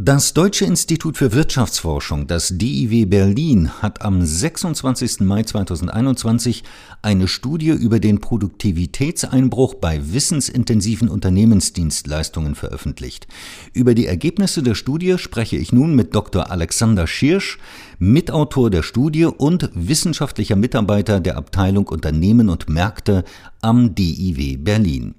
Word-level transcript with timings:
Das 0.00 0.32
Deutsche 0.32 0.64
Institut 0.64 1.16
für 1.16 1.32
Wirtschaftsforschung, 1.32 2.28
das 2.28 2.56
DIW 2.56 3.06
Berlin, 3.06 3.82
hat 3.82 4.02
am 4.02 4.24
26. 4.24 5.22
Mai 5.22 5.42
2021 5.42 6.62
eine 7.02 7.26
Studie 7.26 7.70
über 7.70 7.98
den 7.98 8.20
Produktivitätseinbruch 8.20 9.74
bei 9.74 10.00
wissensintensiven 10.12 11.08
Unternehmensdienstleistungen 11.08 12.54
veröffentlicht. 12.54 13.26
Über 13.72 13.96
die 13.96 14.06
Ergebnisse 14.06 14.62
der 14.62 14.76
Studie 14.76 15.18
spreche 15.18 15.56
ich 15.56 15.72
nun 15.72 15.96
mit 15.96 16.14
Dr. 16.14 16.48
Alexander 16.48 17.08
Schirsch, 17.08 17.58
Mitautor 17.98 18.70
der 18.70 18.84
Studie 18.84 19.24
und 19.24 19.68
wissenschaftlicher 19.74 20.54
Mitarbeiter 20.54 21.18
der 21.18 21.36
Abteilung 21.36 21.88
Unternehmen 21.88 22.50
und 22.50 22.68
Märkte 22.68 23.24
am 23.62 23.96
DIW 23.96 24.58
Berlin. 24.58 25.16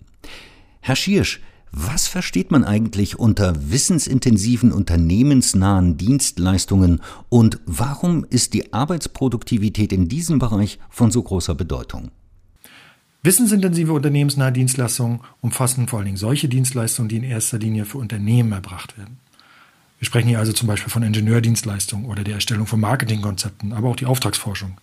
Herr 0.79 0.95
Schirsch, 0.95 1.41
was 1.71 2.07
versteht 2.07 2.51
man 2.51 2.63
eigentlich 2.63 3.19
unter 3.19 3.53
wissensintensiven 3.71 4.71
unternehmensnahen 4.71 5.97
Dienstleistungen 5.97 7.01
und 7.29 7.59
warum 7.65 8.25
ist 8.29 8.53
die 8.53 8.73
Arbeitsproduktivität 8.73 9.93
in 9.93 10.07
diesem 10.09 10.39
Bereich 10.39 10.79
von 10.89 11.11
so 11.11 11.21
großer 11.21 11.55
Bedeutung? 11.55 12.11
Wissensintensive 13.21 13.91
unternehmensnahe 13.91 14.51
Dienstleistungen 14.51 15.19
umfassen 15.41 15.87
vor 15.87 15.99
allen 15.99 16.05
Dingen 16.05 16.17
solche 16.17 16.47
Dienstleistungen, 16.47 17.09
die 17.09 17.17
in 17.17 17.23
erster 17.23 17.59
Linie 17.59 17.85
für 17.85 17.97
Unternehmen 17.97 18.53
erbracht 18.53 18.97
werden. 18.97 19.17
Wir 19.99 20.05
sprechen 20.05 20.29
hier 20.29 20.39
also 20.39 20.53
zum 20.53 20.67
Beispiel 20.67 20.89
von 20.89 21.03
Ingenieurdienstleistungen 21.03 22.05
oder 22.05 22.23
der 22.23 22.35
Erstellung 22.35 22.65
von 22.65 22.79
Marketingkonzepten, 22.79 23.73
aber 23.73 23.89
auch 23.89 23.97
die 23.97 24.05
Auftragsforschung. 24.05 24.77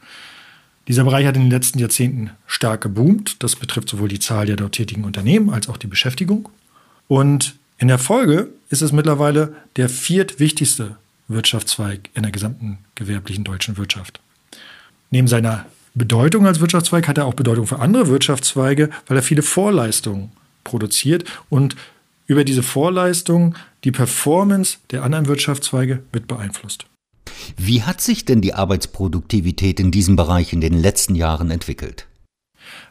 Dieser 0.87 1.05
Bereich 1.05 1.27
hat 1.27 1.37
in 1.37 1.45
den 1.45 1.51
letzten 1.51 1.79
Jahrzehnten 1.79 2.31
stark 2.47 2.83
geboomt. 2.83 3.43
Das 3.43 3.57
betrifft 3.57 3.89
sowohl 3.89 4.09
die 4.09 4.21
Zahl 4.21 4.47
der 4.47 4.57
dort 4.57 4.73
tätigen 4.73 5.05
Unternehmen 5.05 5.49
als 5.49 5.69
auch 5.69 5.79
die 5.79 5.89
Beschäftigung. 5.89 6.51
Und 7.09 7.57
in 7.79 7.89
der 7.89 7.99
Folge 7.99 8.49
ist 8.69 8.83
es 8.83 8.93
mittlerweile 8.93 9.55
der 9.77 9.89
viertwichtigste 9.89 10.97
Wirtschaftszweig 11.29 12.11
in 12.15 12.23
der 12.23 12.33
gesamten 12.33 12.79
gewerblichen 12.95 13.45
deutschen 13.45 13.77
Wirtschaft. 13.77 14.21
Neben 15.11 15.29
seiner 15.29 15.67
Bedeutung 15.95 16.47
als 16.47 16.61
Wirtschaftszweig 16.61 17.09
hat 17.09 17.19
er 17.19 17.27
auch 17.27 17.35
Bedeutung 17.35 17.67
für 17.67 17.79
andere 17.79 18.09
Wirtschaftszweige, 18.09 18.91
weil 19.07 19.17
er 19.17 19.23
viele 19.23 19.43
Vorleistungen 19.43 20.31
produziert 20.65 21.25
und 21.49 21.77
über 22.27 22.45
diese 22.45 22.63
Vorleistungen 22.63 23.55
die 23.85 23.93
Performance 23.93 24.79
der 24.91 25.05
anderen 25.05 25.27
Wirtschaftszweige 25.27 26.03
mit 26.13 26.27
beeinflusst. 26.27 26.87
Wie 27.57 27.83
hat 27.83 28.01
sich 28.01 28.25
denn 28.25 28.41
die 28.41 28.55
Arbeitsproduktivität 28.55 29.81
in 29.81 29.91
diesem 29.91 30.17
Bereich 30.17 30.53
in 30.53 30.61
den 30.61 30.75
letzten 30.75 31.15
Jahren 31.15 31.51
entwickelt? 31.51 32.07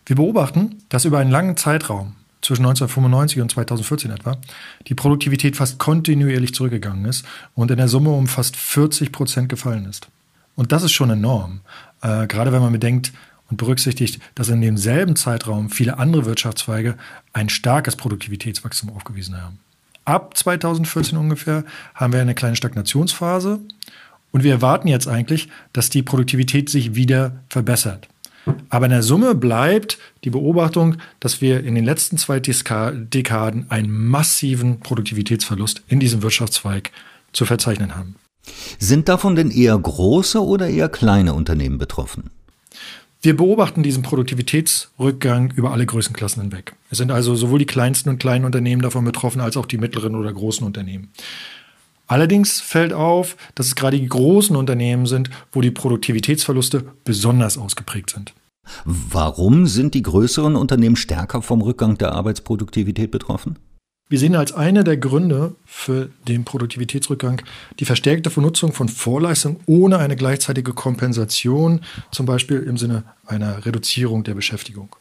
Wir 0.05 0.15
beobachten, 0.15 0.83
dass 0.89 1.05
über 1.05 1.19
einen 1.19 1.31
langen 1.31 1.57
Zeitraum 1.57 2.15
zwischen 2.45 2.65
1995 2.65 3.41
und 3.41 3.51
2014 3.51 4.11
etwa, 4.11 4.37
die 4.87 4.93
Produktivität 4.93 5.55
fast 5.55 5.79
kontinuierlich 5.79 6.53
zurückgegangen 6.53 7.05
ist 7.05 7.25
und 7.55 7.71
in 7.71 7.77
der 7.77 7.87
Summe 7.87 8.11
um 8.11 8.27
fast 8.27 8.55
40 8.55 9.11
Prozent 9.11 9.49
gefallen 9.49 9.85
ist. 9.85 10.09
Und 10.55 10.71
das 10.71 10.83
ist 10.83 10.93
schon 10.93 11.09
enorm, 11.09 11.61
äh, 12.01 12.27
gerade 12.27 12.53
wenn 12.53 12.61
man 12.61 12.71
bedenkt 12.71 13.13
und 13.49 13.57
berücksichtigt, 13.57 14.19
dass 14.35 14.49
in 14.49 14.61
demselben 14.61 15.15
Zeitraum 15.15 15.69
viele 15.69 15.97
andere 15.97 16.25
Wirtschaftszweige 16.25 16.97
ein 17.33 17.49
starkes 17.49 17.95
Produktivitätswachstum 17.95 18.91
aufgewiesen 18.91 19.41
haben. 19.41 19.59
Ab 20.05 20.37
2014 20.37 21.17
ungefähr 21.17 21.63
haben 21.95 22.13
wir 22.13 22.21
eine 22.21 22.35
kleine 22.35 22.55
Stagnationsphase 22.55 23.59
und 24.31 24.43
wir 24.43 24.51
erwarten 24.51 24.87
jetzt 24.87 25.07
eigentlich, 25.07 25.49
dass 25.73 25.89
die 25.89 26.03
Produktivität 26.03 26.69
sich 26.69 26.93
wieder 26.93 27.43
verbessert. 27.49 28.07
Aber 28.75 28.87
in 28.87 28.91
der 28.91 29.03
Summe 29.03 29.35
bleibt 29.35 29.97
die 30.25 30.29
Beobachtung, 30.29 30.97
dass 31.21 31.39
wir 31.39 31.63
in 31.63 31.75
den 31.75 31.85
letzten 31.85 32.17
zwei 32.17 32.41
Dekaden 32.41 33.71
einen 33.71 33.89
massiven 33.89 34.81
Produktivitätsverlust 34.81 35.81
in 35.87 36.01
diesem 36.01 36.21
Wirtschaftszweig 36.21 36.91
zu 37.31 37.45
verzeichnen 37.45 37.95
haben. 37.95 38.15
Sind 38.77 39.07
davon 39.07 39.37
denn 39.37 39.49
eher 39.49 39.79
große 39.79 40.43
oder 40.43 40.67
eher 40.67 40.89
kleine 40.89 41.35
Unternehmen 41.35 41.77
betroffen? 41.77 42.31
Wir 43.21 43.37
beobachten 43.37 43.81
diesen 43.81 44.03
Produktivitätsrückgang 44.03 45.53
über 45.55 45.71
alle 45.71 45.85
Größenklassen 45.85 46.41
hinweg. 46.41 46.75
Es 46.91 46.97
sind 46.97 47.11
also 47.11 47.33
sowohl 47.33 47.59
die 47.59 47.65
kleinsten 47.65 48.09
und 48.09 48.19
kleinen 48.19 48.43
Unternehmen 48.43 48.81
davon 48.81 49.05
betroffen, 49.05 49.39
als 49.39 49.55
auch 49.55 49.67
die 49.67 49.77
mittleren 49.77 50.15
oder 50.15 50.33
großen 50.33 50.67
Unternehmen. 50.67 51.13
Allerdings 52.07 52.59
fällt 52.59 52.91
auf, 52.91 53.37
dass 53.55 53.67
es 53.67 53.75
gerade 53.75 53.97
die 53.97 54.09
großen 54.09 54.57
Unternehmen 54.57 55.05
sind, 55.05 55.29
wo 55.53 55.61
die 55.61 55.71
Produktivitätsverluste 55.71 56.83
besonders 57.05 57.57
ausgeprägt 57.57 58.09
sind. 58.09 58.33
Warum 58.85 59.67
sind 59.67 59.93
die 59.93 60.01
größeren 60.01 60.55
Unternehmen 60.55 60.95
stärker 60.95 61.41
vom 61.41 61.61
Rückgang 61.61 61.97
der 61.97 62.13
Arbeitsproduktivität 62.13 63.11
betroffen? 63.11 63.57
Wir 64.07 64.19
sehen 64.19 64.35
als 64.35 64.51
eine 64.51 64.83
der 64.83 64.97
Gründe 64.97 65.55
für 65.65 66.09
den 66.27 66.45
Produktivitätsrückgang 66.45 67.41
die 67.79 67.85
verstärkte 67.85 68.29
Vernutzung 68.29 68.71
von 68.71 68.87
Vorleistungen 68.87 69.59
ohne 69.65 69.97
eine 69.97 70.15
gleichzeitige 70.15 70.73
Kompensation, 70.73 71.81
zum 72.11 72.27
Beispiel 72.27 72.59
im 72.59 72.77
Sinne 72.77 73.03
einer 73.25 73.65
Reduzierung 73.65 74.23
der 74.23 74.35
Beschäftigung. 74.35 74.95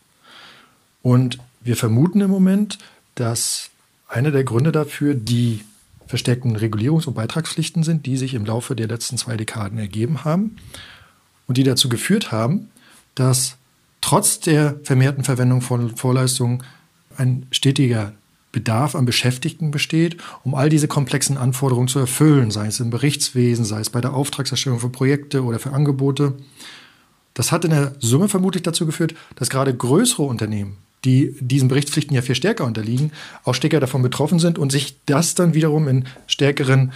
Und 1.02 1.38
wir 1.60 1.76
vermuten 1.76 2.22
im 2.22 2.30
Moment, 2.30 2.78
dass 3.14 3.70
einer 4.08 4.30
der 4.30 4.44
Gründe 4.44 4.72
dafür 4.72 5.14
die 5.14 5.60
verstärkten 6.06 6.56
Regulierungs- 6.56 7.06
und 7.06 7.14
Beitragspflichten 7.14 7.82
sind, 7.82 8.06
die 8.06 8.16
sich 8.16 8.32
im 8.32 8.46
Laufe 8.46 8.74
der 8.74 8.88
letzten 8.88 9.18
zwei 9.18 9.36
Dekaden 9.36 9.78
ergeben 9.78 10.24
haben 10.24 10.56
und 11.46 11.58
die 11.58 11.62
dazu 11.62 11.90
geführt 11.90 12.32
haben, 12.32 12.70
dass 13.14 13.56
trotz 14.00 14.40
der 14.40 14.78
vermehrten 14.82 15.24
Verwendung 15.24 15.60
von 15.60 15.96
Vorleistungen 15.96 16.62
ein 17.16 17.46
stetiger 17.50 18.12
Bedarf 18.52 18.94
an 18.94 19.04
Beschäftigten 19.04 19.70
besteht, 19.70 20.16
um 20.44 20.54
all 20.54 20.68
diese 20.68 20.88
komplexen 20.88 21.36
Anforderungen 21.36 21.88
zu 21.88 21.98
erfüllen, 21.98 22.50
sei 22.50 22.66
es 22.66 22.80
im 22.80 22.90
Berichtswesen, 22.90 23.64
sei 23.64 23.80
es 23.80 23.90
bei 23.90 24.00
der 24.00 24.14
Auftragserstellung 24.14 24.78
für 24.78 24.90
Projekte 24.90 25.42
oder 25.42 25.58
für 25.58 25.72
Angebote. 25.72 26.34
Das 27.34 27.50
hat 27.50 27.64
in 27.64 27.72
der 27.72 27.94
Summe 27.98 28.28
vermutlich 28.28 28.62
dazu 28.62 28.86
geführt, 28.86 29.14
dass 29.34 29.50
gerade 29.50 29.74
größere 29.74 30.22
Unternehmen 30.22 30.76
die 31.04 31.34
diesen 31.38 31.68
Berichtspflichten 31.68 32.14
ja 32.14 32.22
viel 32.22 32.34
stärker 32.34 32.64
unterliegen, 32.64 33.12
auch 33.44 33.54
stärker 33.54 33.80
davon 33.80 34.02
betroffen 34.02 34.38
sind 34.38 34.58
und 34.58 34.72
sich 34.72 34.96
das 35.06 35.34
dann 35.34 35.54
wiederum 35.54 35.88
in 35.88 36.04
stärkeren 36.26 36.92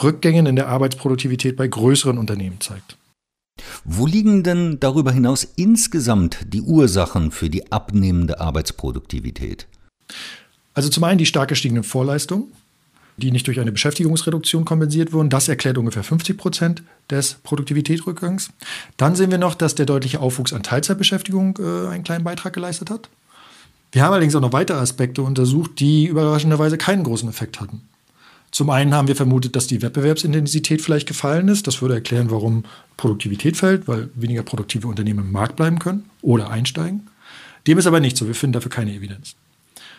Rückgängen 0.00 0.46
in 0.46 0.56
der 0.56 0.68
Arbeitsproduktivität 0.68 1.56
bei 1.56 1.66
größeren 1.66 2.18
Unternehmen 2.18 2.60
zeigt. 2.60 2.96
Wo 3.84 4.06
liegen 4.06 4.42
denn 4.42 4.78
darüber 4.80 5.12
hinaus 5.12 5.44
insgesamt 5.56 6.38
die 6.52 6.62
Ursachen 6.62 7.30
für 7.30 7.50
die 7.50 7.72
abnehmende 7.72 8.40
Arbeitsproduktivität? 8.40 9.66
Also 10.74 10.88
zum 10.88 11.04
einen 11.04 11.18
die 11.18 11.26
stark 11.26 11.48
gestiegenen 11.48 11.84
Vorleistungen, 11.84 12.52
die 13.16 13.32
nicht 13.32 13.46
durch 13.46 13.58
eine 13.60 13.72
Beschäftigungsreduktion 13.72 14.64
kompensiert 14.64 15.12
wurden. 15.12 15.28
Das 15.28 15.48
erklärt 15.48 15.76
ungefähr 15.76 16.04
50 16.04 16.38
Prozent 16.38 16.82
des 17.10 17.34
Produktivitätsrückgangs. 17.42 18.50
Dann 18.96 19.16
sehen 19.16 19.30
wir 19.30 19.38
noch, 19.38 19.54
dass 19.54 19.74
der 19.74 19.86
deutliche 19.86 20.20
Aufwuchs 20.20 20.52
an 20.52 20.62
Teilzeitbeschäftigung 20.62 21.58
äh, 21.58 21.88
einen 21.88 22.04
kleinen 22.04 22.24
Beitrag 22.24 22.52
geleistet 22.52 22.90
hat. 22.90 23.08
Wir 23.90 24.02
haben 24.02 24.12
allerdings 24.12 24.36
auch 24.36 24.40
noch 24.40 24.52
weitere 24.52 24.78
Aspekte 24.78 25.22
untersucht, 25.22 25.80
die 25.80 26.06
überraschenderweise 26.06 26.78
keinen 26.78 27.04
großen 27.04 27.28
Effekt 27.28 27.60
hatten. 27.60 27.87
Zum 28.50 28.70
einen 28.70 28.94
haben 28.94 29.08
wir 29.08 29.16
vermutet, 29.16 29.56
dass 29.56 29.66
die 29.66 29.82
Wettbewerbsintensität 29.82 30.80
vielleicht 30.80 31.06
gefallen 31.06 31.48
ist. 31.48 31.66
Das 31.66 31.82
würde 31.82 31.94
erklären, 31.94 32.30
warum 32.30 32.64
Produktivität 32.96 33.56
fällt, 33.56 33.88
weil 33.88 34.08
weniger 34.14 34.42
produktive 34.42 34.88
Unternehmen 34.88 35.26
im 35.26 35.32
Markt 35.32 35.56
bleiben 35.56 35.78
können 35.78 36.08
oder 36.22 36.50
einsteigen. 36.50 37.08
Dem 37.66 37.78
ist 37.78 37.86
aber 37.86 38.00
nicht 38.00 38.16
so. 38.16 38.26
Wir 38.26 38.34
finden 38.34 38.54
dafür 38.54 38.70
keine 38.70 38.94
Evidenz. 38.94 39.34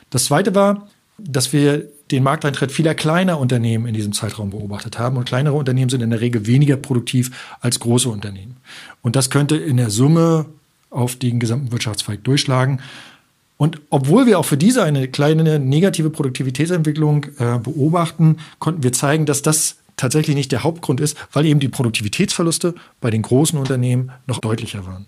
Das 0.09 0.25
zweite 0.25 0.55
war, 0.55 0.87
dass 1.17 1.53
wir 1.53 1.87
den 2.11 2.23
Markteintritt 2.23 2.71
vieler 2.71 2.95
kleiner 2.95 3.39
Unternehmen 3.39 3.85
in 3.85 3.93
diesem 3.93 4.13
Zeitraum 4.13 4.49
beobachtet 4.49 4.97
haben. 4.97 5.17
Und 5.17 5.25
kleinere 5.25 5.55
Unternehmen 5.55 5.89
sind 5.89 6.01
in 6.01 6.09
der 6.09 6.21
Regel 6.21 6.47
weniger 6.47 6.77
produktiv 6.77 7.55
als 7.61 7.79
große 7.79 8.09
Unternehmen. 8.09 8.57
Und 9.01 9.16
das 9.16 9.29
könnte 9.29 9.55
in 9.57 9.77
der 9.77 9.89
Summe 9.89 10.45
auf 10.89 11.16
den 11.16 11.39
gesamten 11.39 11.71
Wirtschaftszweig 11.71 12.23
durchschlagen. 12.23 12.81
Und 13.62 13.81
obwohl 13.90 14.25
wir 14.25 14.40
auch 14.40 14.46
für 14.46 14.56
diese 14.56 14.84
eine 14.84 15.09
kleine 15.09 15.59
negative 15.59 16.09
Produktivitätsentwicklung 16.09 17.25
äh, 17.40 17.59
beobachten, 17.59 18.38
konnten 18.58 18.84
wir 18.84 18.94
zeigen, 18.94 19.25
dass 19.25 19.42
das 19.42 19.80
tatsächlich 19.97 20.38
nicht 20.38 20.53
der 20.53 20.64
Hauptgrund 20.64 21.02
ist, 21.02 21.17
weil 21.34 21.46
eben 21.46 21.59
die 21.59 21.67
Produktivitätsverluste 21.67 22.73
bei 23.02 23.09
den 23.09 23.22
großen 23.22 23.59
Unternehmen 23.59 24.11
noch 24.28 24.40
deutlicher 24.40 24.85
waren. 24.85 25.08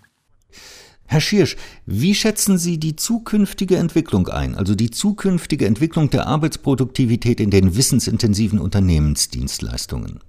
Herr 1.06 1.21
Schirsch, 1.21 1.56
wie 1.86 2.13
schätzen 2.13 2.57
Sie 2.57 2.77
die 2.77 2.98
zukünftige 2.98 3.77
Entwicklung 3.77 4.27
ein, 4.27 4.56
also 4.56 4.75
die 4.75 4.92
zukünftige 4.92 5.65
Entwicklung 5.65 6.09
der 6.09 6.27
Arbeitsproduktivität 6.27 7.39
in 7.39 7.51
den 7.51 7.77
wissensintensiven 7.77 8.59
Unternehmensdienstleistungen? 8.59 10.19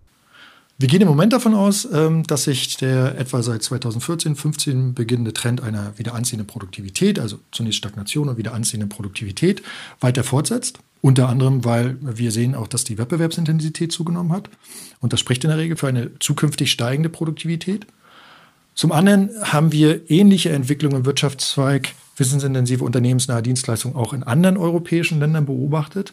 Wir 0.79 0.89
gehen 0.89 1.03
im 1.03 1.09
Moment 1.09 1.33
davon 1.33 1.55
aus, 1.55 1.87
ähm, 1.93 2.25
dass 2.25 2.45
sich 2.45 2.77
der 2.77 3.19
etwa 3.19 3.43
seit 3.43 3.63
2014, 3.63 4.35
15 4.35 4.95
beginnende 4.95 5.33
Trend 5.33 5.63
einer 5.63 5.97
wieder 5.97 6.15
anziehenden 6.15 6.47
Produktivität, 6.47 7.21
also 7.21 7.39
zunächst 7.53 7.79
Stagnation 7.79 8.29
und 8.29 8.37
wieder 8.37 8.53
anziehende 8.53 8.89
Produktivität, 8.89 9.63
weiter 10.01 10.25
fortsetzt. 10.25 10.81
Unter 11.01 11.29
anderem, 11.29 11.65
weil 11.65 11.97
wir 12.01 12.31
sehen 12.31 12.55
auch, 12.55 12.69
dass 12.69 12.85
die 12.85 12.97
Wettbewerbsintensität 12.97 13.93
zugenommen 13.93 14.33
hat. 14.33 14.49
Und 15.01 15.13
das 15.13 15.21
spricht 15.21 15.45
in 15.45 15.51
der 15.51 15.59
Regel 15.59 15.77
für 15.77 15.89
eine 15.89 16.17
zukünftig 16.21 16.71
steigende 16.71 17.09
Produktivität. 17.09 17.87
Zum 18.75 18.93
anderen 18.93 19.31
haben 19.43 19.73
wir 19.73 20.11
ähnliche 20.11 20.51
Entwicklungen 20.51 20.99
im 20.99 21.05
Wirtschaftszweig 21.05 21.95
wissensintensive 22.17 22.85
unternehmensnahe 22.85 23.43
Dienstleistungen 23.43 23.97
auch 23.97 24.13
in 24.13 24.23
anderen 24.23 24.57
europäischen 24.57 25.19
Ländern 25.19 25.47
beobachtet. 25.47 26.13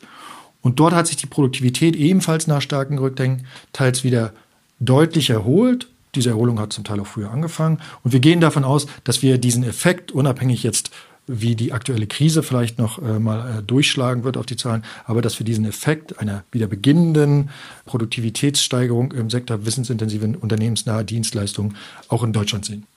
Und 0.62 0.80
dort 0.80 0.94
hat 0.94 1.08
sich 1.08 1.18
die 1.18 1.28
Produktivität 1.28 1.96
ebenfalls 1.96 2.48
nach 2.48 2.62
starken 2.62 2.98
Rückdenken 2.98 3.46
teils 3.74 4.04
wieder 4.04 4.34
deutlich 4.80 5.30
erholt. 5.30 5.88
Diese 6.16 6.30
Erholung 6.30 6.60
hat 6.60 6.74
zum 6.74 6.84
Teil 6.84 7.00
auch 7.00 7.08
früher 7.08 7.32
angefangen. 7.32 7.80
Und 8.04 8.14
wir 8.14 8.20
gehen 8.20 8.42
davon 8.42 8.64
aus, 8.64 8.88
dass 9.04 9.22
wir 9.22 9.38
diesen 9.38 9.64
Effekt, 9.64 10.12
unabhängig 10.12 10.64
jetzt 10.64 10.92
wie 11.28 11.56
die 11.56 11.74
aktuelle 11.74 12.08
Krise 12.08 12.42
vielleicht 12.42 12.80
noch 12.80 13.00
äh, 13.00 13.20
mal 13.20 13.60
äh, 13.60 13.62
durchschlagen 13.62 14.24
wird 14.24 14.36
auf 14.36 14.48
die 14.48 14.58
Zahlen, 14.58 14.84
aber 15.06 15.22
dass 15.22 15.38
wir 15.38 15.46
diesen 15.46 15.64
Effekt 15.66 16.20
einer 16.20 16.44
wieder 16.52 16.66
beginnenden 16.66 17.52
Produktivitätssteigerung 17.86 19.12
im 19.12 19.30
Sektor 19.30 19.64
wissensintensiven 19.64 20.36
unternehmensnahe 20.36 21.06
Dienstleistungen 21.06 21.76
auch 22.08 22.24
in 22.24 22.34
Deutschland 22.34 22.66
sehen. 22.66 22.88